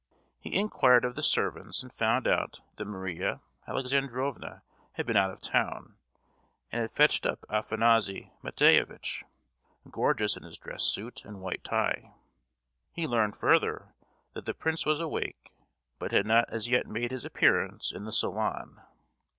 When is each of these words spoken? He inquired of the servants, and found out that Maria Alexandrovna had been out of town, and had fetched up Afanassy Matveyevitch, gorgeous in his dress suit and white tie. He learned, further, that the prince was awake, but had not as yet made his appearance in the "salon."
He 0.39 0.55
inquired 0.59 1.05
of 1.05 1.13
the 1.13 1.21
servants, 1.21 1.83
and 1.83 1.93
found 1.93 2.27
out 2.27 2.61
that 2.77 2.85
Maria 2.85 3.39
Alexandrovna 3.67 4.63
had 4.93 5.05
been 5.05 5.15
out 5.15 5.29
of 5.29 5.41
town, 5.41 5.97
and 6.71 6.81
had 6.81 6.89
fetched 6.89 7.23
up 7.27 7.45
Afanassy 7.51 8.31
Matveyevitch, 8.41 9.23
gorgeous 9.91 10.35
in 10.35 10.41
his 10.41 10.57
dress 10.57 10.81
suit 10.81 11.23
and 11.23 11.39
white 11.39 11.63
tie. 11.63 12.15
He 12.91 13.05
learned, 13.05 13.35
further, 13.35 13.93
that 14.33 14.47
the 14.47 14.55
prince 14.55 14.87
was 14.87 14.99
awake, 14.99 15.53
but 15.99 16.11
had 16.11 16.25
not 16.25 16.45
as 16.49 16.67
yet 16.67 16.87
made 16.87 17.11
his 17.11 17.23
appearance 17.23 17.91
in 17.91 18.05
the 18.05 18.11
"salon." 18.11 18.81